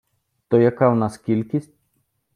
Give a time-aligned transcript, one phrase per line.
[0.47, 1.73] То яка в нас кількість?